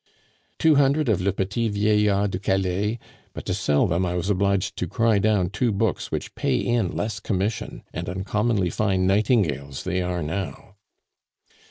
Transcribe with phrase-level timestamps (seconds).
[0.57, 2.97] "Two hundred of Le Petit Vieillard de Calais,
[3.35, 6.89] but to sell them I was obliged to cry down two books which pay in
[6.95, 10.73] less commission, and uncommonly fine 'nightingales' they are now."